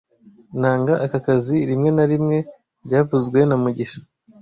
Nanga 0.59 0.93
aka 1.05 1.19
kazi 1.25 1.57
rimwe 1.69 1.89
na 1.97 2.05
rimwe 2.11 2.37
byavuzwe 2.85 3.39
na 3.45 3.55
mugisha 3.61 3.99